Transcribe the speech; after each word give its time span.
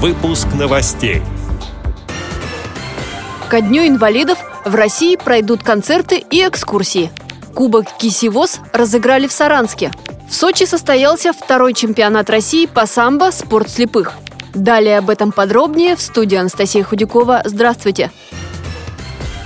Выпуск 0.00 0.46
новостей. 0.56 1.22
Ко 3.50 3.60
Дню 3.60 3.84
инвалидов 3.84 4.38
в 4.64 4.72
России 4.76 5.16
пройдут 5.16 5.64
концерты 5.64 6.18
и 6.30 6.36
экскурсии. 6.46 7.10
Кубок 7.52 7.86
Кисивоз 7.98 8.60
разыграли 8.72 9.26
в 9.26 9.32
Саранске. 9.32 9.90
В 10.30 10.36
Сочи 10.36 10.66
состоялся 10.66 11.32
второй 11.32 11.74
чемпионат 11.74 12.30
России 12.30 12.66
по 12.66 12.86
самбо 12.86 13.32
«Спорт 13.32 13.70
слепых». 13.70 14.12
Далее 14.54 14.98
об 14.98 15.10
этом 15.10 15.32
подробнее 15.32 15.96
в 15.96 16.00
студии 16.00 16.36
Анастасия 16.36 16.84
Худякова. 16.84 17.42
Здравствуйте! 17.44 18.12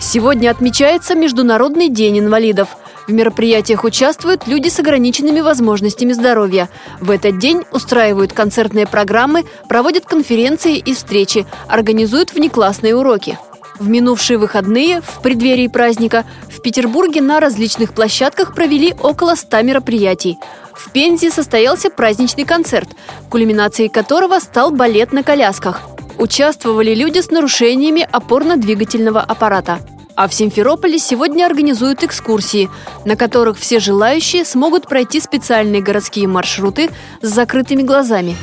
Сегодня 0.01 0.51
отмечается 0.51 1.15
Международный 1.15 1.89
день 1.89 2.19
инвалидов– 2.19 2.77
в 3.07 3.13
мероприятиях 3.13 3.85
участвуют 3.85 4.47
люди 4.47 4.69
с 4.69 4.79
ограниченными 4.79 5.41
возможностями 5.41 6.13
здоровья. 6.13 6.69
В 7.01 7.11
этот 7.11 7.39
день 7.39 7.63
устраивают 7.73 8.33
концертные 8.33 8.87
программы, 8.87 9.45
проводят 9.69 10.05
конференции 10.05 10.77
и 10.77 10.95
встречи, 10.95 11.47
организуют 11.69 12.33
внеклассные 12.33 12.95
уроки. 12.95 13.39
В 13.79 13.89
минувшие 13.89 14.39
выходные, 14.39 15.01
в 15.01 15.21
преддверии 15.23 15.67
праздника, 15.67 16.25
в 16.49 16.61
Петербурге 16.61 17.21
на 17.21 17.41
различных 17.41 17.95
площадках 17.95 18.55
провели 18.55 18.95
около 19.01 19.35
100 19.35 19.63
мероприятий. 19.63 20.39
В 20.73 20.91
Пензе 20.93 21.31
состоялся 21.31 21.91
праздничный 21.91 22.45
концерт, 22.45 22.89
кульминацией 23.31 23.89
которого 23.89 24.39
стал 24.39 24.71
балет 24.71 25.13
на 25.13 25.23
колясках. 25.23 25.81
Участвовали 26.19 26.95
люди 26.95 27.21
с 27.21 27.31
нарушениями 27.31 28.07
опорно-двигательного 28.13 29.21
аппарата– 29.21 29.81
а 30.17 30.29
в 30.29 30.35
Симферополе 30.35 30.99
сегодня 30.99 31.47
организуют 31.47 32.03
экскурсии, 32.03 32.71
на 33.05 33.17
которых 33.17 33.59
все 33.59 33.81
желающие 33.81 34.45
смогут 34.45 34.89
пройти 34.89 35.21
специальные 35.21 35.83
городские 35.83 36.29
маршруты 36.29 36.91
с 37.21 37.29
закрытыми 37.29 37.83
глазами. 37.83 38.37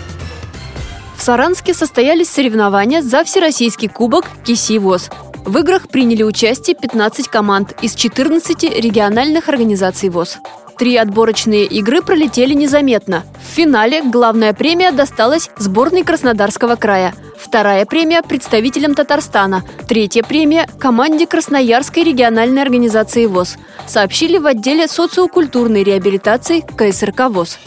В 1.17 1.21
Саранске 1.21 1.73
состоялись 1.73 2.29
соревнования 2.29 3.01
за 3.01 3.23
Всероссийский 3.23 3.89
кубок 3.89 4.25
«Киси 4.45 4.77
ВОЗ». 4.77 5.09
В 5.45 5.57
играх 5.57 5.89
приняли 5.89 6.23
участие 6.23 6.75
15 6.75 7.27
команд 7.27 7.75
из 7.81 7.95
14 7.95 8.63
региональных 8.63 9.49
организаций 9.49 10.09
ВОЗ. 10.09 10.37
Три 10.77 10.95
отборочные 10.95 11.65
игры 11.65 12.01
пролетели 12.01 12.53
незаметно. 12.53 13.23
В 13.41 13.53
финале 13.55 14.01
главная 14.01 14.53
премия 14.53 14.91
досталась 14.91 15.49
сборной 15.57 16.03
Краснодарского 16.03 16.75
края– 16.75 17.13
Вторая 17.49 17.87
премия– 17.87 18.21
представителям 18.29 18.93
Татарстана. 18.93 19.63
Третья 19.87 20.21
премия– 20.21 20.69
команде 20.79 21.25
Красноярской 21.25 22.03
региональной 22.03 22.61
организации 22.61 23.25
ВОЗ. 23.25 23.57
Сообщили 23.87 24.37
в 24.37 24.45
отделе 24.45 24.87
социокультурной 24.87 25.83
реабилитации 25.83 26.59
КСРК 26.59 27.21
ВОЗ. 27.31 27.57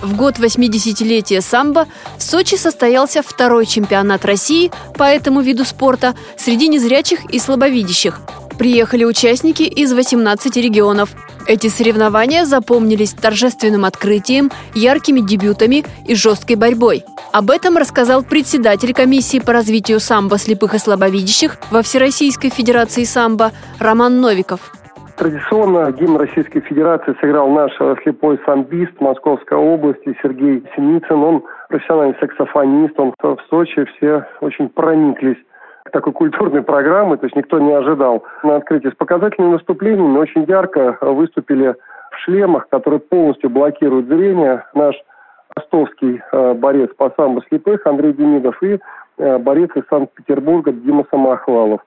В 0.00 0.16
год 0.16 0.38
80-летия 0.38 1.42
самбо 1.42 1.86
в 2.16 2.22
Сочи 2.22 2.54
состоялся 2.54 3.22
второй 3.22 3.66
чемпионат 3.66 4.24
России 4.24 4.72
по 4.94 5.02
этому 5.02 5.42
виду 5.42 5.66
спорта 5.66 6.14
среди 6.38 6.68
незрячих 6.68 7.22
и 7.26 7.38
слабовидящих. 7.38 8.22
Приехали 8.58 9.04
участники 9.04 9.64
из 9.64 9.92
18 9.92 10.56
регионов. 10.56 11.10
Эти 11.48 11.66
соревнования 11.66 12.44
запомнились 12.44 13.12
торжественным 13.12 13.84
открытием, 13.84 14.50
яркими 14.74 15.20
дебютами 15.20 15.84
и 16.06 16.14
жесткой 16.14 16.56
борьбой. 16.56 17.02
Об 17.32 17.50
этом 17.50 17.76
рассказал 17.76 18.22
председатель 18.22 18.94
комиссии 18.94 19.40
по 19.40 19.52
развитию 19.52 19.98
самбо 19.98 20.38
слепых 20.38 20.74
и 20.74 20.78
слабовидящих 20.78 21.56
во 21.72 21.82
Всероссийской 21.82 22.50
Федерации 22.50 23.02
самбо 23.02 23.50
Роман 23.80 24.20
Новиков. 24.20 24.60
Традиционно 25.16 25.90
гимн 25.92 26.16
Российской 26.16 26.60
Федерации 26.60 27.14
сыграл 27.20 27.48
наш 27.50 27.72
слепой 28.02 28.38
самбист 28.46 29.00
Московской 29.00 29.58
области 29.58 30.16
Сергей 30.22 30.64
Синицын. 30.74 31.22
Он 31.22 31.44
профессиональный 31.68 32.16
саксофонист, 32.20 32.98
он 32.98 33.12
в 33.20 33.36
Сочи, 33.50 33.84
все 33.96 34.26
очень 34.40 34.68
прониклись 34.68 35.38
такой 35.92 36.12
культурной 36.12 36.62
программы, 36.62 37.16
то 37.16 37.26
есть 37.26 37.36
никто 37.36 37.58
не 37.58 37.72
ожидал 37.72 38.24
на 38.42 38.56
открытии. 38.56 38.88
С 38.88 38.96
показательными 38.96 39.52
выступлениями 39.52 40.18
очень 40.18 40.44
ярко 40.44 40.96
выступили 41.00 41.74
в 42.10 42.16
шлемах, 42.24 42.68
которые 42.68 43.00
полностью 43.00 43.50
блокируют 43.50 44.06
зрение. 44.06 44.64
Наш 44.74 44.96
ростовский 45.56 46.20
э, 46.32 46.54
борец 46.54 46.90
по 46.96 47.12
самбо 47.16 47.42
слепых 47.48 47.86
Андрей 47.86 48.12
Демидов 48.12 48.60
и 48.62 48.78
э, 49.18 49.38
борец 49.38 49.70
из 49.74 49.84
Санкт-Петербурга 49.88 50.72
Дима 50.72 51.04
Самохвалов. 51.10 51.80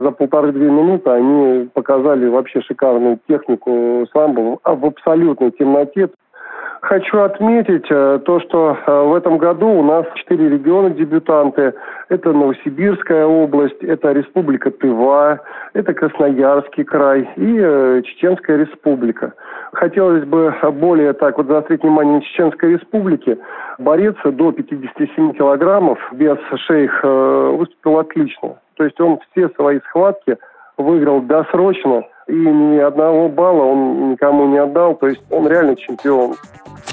За 0.00 0.10
полторы-две 0.10 0.70
минуты 0.70 1.10
они 1.10 1.68
показали 1.72 2.26
вообще 2.28 2.60
шикарную 2.62 3.18
технику 3.28 4.06
самбо 4.12 4.58
в 4.64 4.84
абсолютной 4.84 5.50
темноте. 5.52 6.10
Хочу 6.80 7.20
отметить 7.20 7.86
э, 7.90 8.20
то, 8.24 8.40
что 8.40 8.74
э, 8.86 9.02
в 9.02 9.14
этом 9.14 9.36
году 9.36 9.68
у 9.68 9.82
нас 9.82 10.06
четыре 10.14 10.48
региона 10.48 10.88
дебютанты. 10.88 11.74
Это 12.08 12.32
Новосибирская 12.32 13.26
область, 13.26 13.82
это 13.82 14.12
Республика 14.12 14.70
Тыва, 14.70 15.40
это 15.74 15.92
Красноярский 15.92 16.84
край 16.84 17.28
и 17.36 17.58
э, 17.60 18.02
Чеченская 18.06 18.56
республика. 18.56 19.34
Хотелось 19.72 20.24
бы 20.24 20.54
более 20.72 21.12
так 21.12 21.36
вот 21.36 21.48
заострить 21.48 21.82
внимание 21.82 22.14
на 22.14 22.22
Чеченской 22.22 22.72
республике. 22.72 23.36
Борец 23.78 24.16
до 24.24 24.50
57 24.50 25.34
килограммов 25.34 25.98
без 26.12 26.38
шейх 26.66 27.04
выступил 27.04 27.98
отлично. 27.98 28.56
То 28.76 28.84
есть 28.84 28.98
он 29.00 29.18
все 29.30 29.50
свои 29.50 29.80
схватки 29.80 30.38
выиграл 30.78 31.20
досрочно 31.20 32.04
и 32.26 32.32
ни 32.32 32.78
одного 32.78 33.28
балла 33.28 33.64
он 33.64 34.12
никому 34.12 34.46
не 34.46 34.58
отдал. 34.58 34.94
То 34.94 35.08
есть 35.08 35.22
он 35.30 35.46
реально 35.48 35.76
чемпион. 35.76 36.34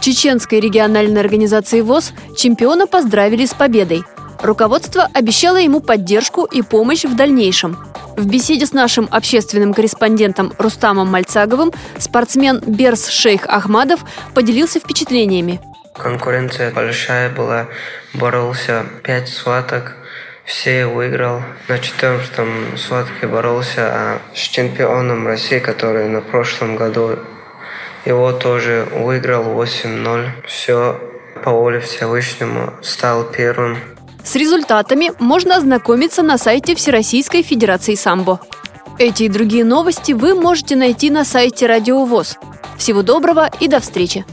Чеченской 0.08 0.62
региональной 0.62 1.20
организации 1.20 1.82
ВОЗ 1.82 2.14
чемпиона 2.34 2.88
поздравили 2.88 3.46
с 3.46 3.54
победой. 3.54 4.06
Руководство 4.42 5.10
обещало 5.14 5.58
ему 5.58 5.82
поддержку 5.82 6.46
и 6.46 6.62
помощь 6.62 7.04
в 7.04 7.14
дальнейшем. 7.14 7.78
В 8.16 8.26
беседе 8.26 8.66
с 8.66 8.72
нашим 8.72 9.10
общественным 9.12 9.74
корреспондентом 9.74 10.54
Рустамом 10.60 11.12
Мальцаговым 11.12 11.74
спортсмен 11.98 12.62
Берс 12.66 13.10
Шейх 13.10 13.48
Ахмадов 13.48 14.00
поделился 14.34 14.80
впечатлениями. 14.80 15.60
Конкуренция 15.94 16.72
большая 16.72 17.30
была, 17.30 17.68
боролся 18.14 18.86
пять 19.04 19.28
схваток, 19.28 19.98
все 20.46 20.86
выиграл. 20.86 21.42
На 21.68 21.80
четвертом 21.80 22.78
схватке 22.78 23.28
боролся 23.28 23.92
а 23.94 24.22
с 24.34 24.40
чемпионом 24.40 25.28
России, 25.28 25.60
который 25.60 26.08
на 26.08 26.22
прошлом 26.22 26.78
году 26.78 27.20
его 28.08 28.32
тоже 28.32 28.88
выиграл 28.92 29.44
8-0. 29.44 30.30
Все 30.48 31.00
по 31.44 31.52
воле 31.52 31.80
Всевышнему 31.80 32.74
стал 32.82 33.26
первым. 33.26 33.78
С 34.24 34.36
результатами 34.36 35.12
можно 35.20 35.58
ознакомиться 35.58 36.24
на 36.24 36.38
сайте 36.38 36.76
Всероссийской 36.76 37.44
Федерации 37.44 37.96
самбо. 37.96 38.40
Эти 39.00 39.24
и 39.24 39.30
другие 39.30 39.64
новости 39.64 40.14
вы 40.14 40.34
можете 40.34 40.76
найти 40.76 41.10
на 41.10 41.24
сайте 41.24 41.68
Радио 41.68 42.04
ВОЗ. 42.06 42.38
Всего 42.78 43.04
доброго 43.04 43.50
и 43.60 43.68
до 43.68 43.80
встречи! 43.80 44.26